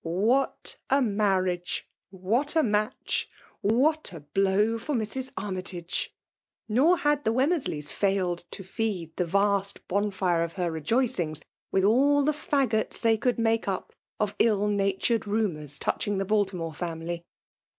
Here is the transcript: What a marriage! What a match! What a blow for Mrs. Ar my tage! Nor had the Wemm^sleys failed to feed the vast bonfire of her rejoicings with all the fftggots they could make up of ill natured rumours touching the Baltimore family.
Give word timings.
What 0.03 0.77
a 0.89 0.99
marriage! 0.99 1.87
What 2.09 2.55
a 2.55 2.63
match! 2.63 3.29
What 3.61 4.11
a 4.13 4.21
blow 4.21 4.79
for 4.79 4.95
Mrs. 4.95 5.31
Ar 5.37 5.51
my 5.51 5.61
tage! 5.61 6.09
Nor 6.67 6.97
had 6.97 7.23
the 7.23 7.31
Wemm^sleys 7.31 7.91
failed 7.93 8.43
to 8.49 8.63
feed 8.63 9.15
the 9.15 9.25
vast 9.27 9.87
bonfire 9.87 10.41
of 10.41 10.53
her 10.53 10.71
rejoicings 10.71 11.43
with 11.71 11.83
all 11.83 12.23
the 12.23 12.31
fftggots 12.31 12.99
they 12.99 13.15
could 13.15 13.37
make 13.37 13.67
up 13.67 13.93
of 14.19 14.33
ill 14.39 14.67
natured 14.67 15.27
rumours 15.27 15.77
touching 15.77 16.17
the 16.17 16.25
Baltimore 16.25 16.73
family. 16.73 17.21